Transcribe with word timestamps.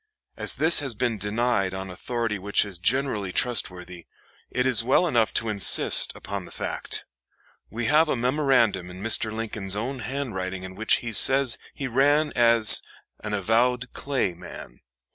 As 0.35 0.55
this 0.55 0.79
has 0.79 0.95
been 0.95 1.19
denied 1.19 1.75
on 1.75 1.91
authority 1.91 2.39
which 2.39 2.65
is 2.65 2.79
generally 2.79 3.31
trustworthy, 3.31 4.07
it 4.49 4.65
is 4.65 4.83
well 4.83 5.05
enough 5.05 5.31
to 5.35 5.47
insist 5.47 6.11
upon 6.15 6.45
the 6.45 6.51
fact. 6.51 7.05
We 7.69 7.85
have 7.85 8.09
a 8.09 8.15
memorandum 8.15 8.89
in 8.89 9.03
Mr. 9.03 9.31
Lincoln's 9.31 9.75
own 9.75 9.99
handwriting 9.99 10.63
in 10.63 10.73
which 10.73 10.95
he 11.05 11.13
says 11.13 11.59
he 11.75 11.85
ran 11.87 12.31
as 12.35 12.81
"an 13.23 13.35
avowed 13.35 13.93
Clay 13.93 14.33
man." 14.33 14.79